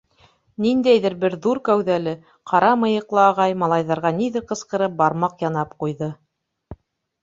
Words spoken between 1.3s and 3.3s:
ҙур кәүҙәле, ҡара мыйыҡлы